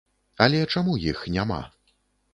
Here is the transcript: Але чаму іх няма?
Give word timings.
Але 0.45 0.61
чаму 0.75 0.95
іх 1.11 1.23
няма? 1.37 1.61